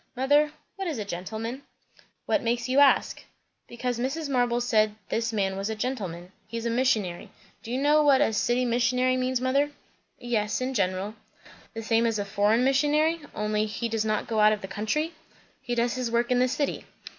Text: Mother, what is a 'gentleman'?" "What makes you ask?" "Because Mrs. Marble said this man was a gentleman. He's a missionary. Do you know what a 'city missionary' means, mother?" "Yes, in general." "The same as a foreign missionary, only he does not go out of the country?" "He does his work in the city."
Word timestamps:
Mother, 0.15 0.51
what 0.77 0.87
is 0.87 0.97
a 0.97 1.05
'gentleman'?" 1.05 1.61
"What 2.25 2.41
makes 2.41 2.67
you 2.67 2.79
ask?" 2.79 3.23
"Because 3.67 3.99
Mrs. 3.99 4.29
Marble 4.29 4.59
said 4.59 4.95
this 5.09 5.31
man 5.31 5.55
was 5.55 5.69
a 5.69 5.75
gentleman. 5.75 6.31
He's 6.47 6.65
a 6.65 6.71
missionary. 6.71 7.29
Do 7.61 7.71
you 7.71 7.77
know 7.79 8.01
what 8.01 8.19
a 8.19 8.33
'city 8.33 8.65
missionary' 8.65 9.15
means, 9.15 9.39
mother?" 9.39 9.69
"Yes, 10.17 10.59
in 10.59 10.73
general." 10.73 11.13
"The 11.75 11.83
same 11.83 12.07
as 12.07 12.17
a 12.17 12.25
foreign 12.25 12.63
missionary, 12.63 13.21
only 13.35 13.67
he 13.67 13.87
does 13.87 14.03
not 14.03 14.25
go 14.25 14.39
out 14.39 14.53
of 14.53 14.61
the 14.61 14.67
country?" 14.67 15.13
"He 15.61 15.75
does 15.75 15.93
his 15.93 16.09
work 16.09 16.31
in 16.31 16.39
the 16.39 16.47
city." 16.47 16.85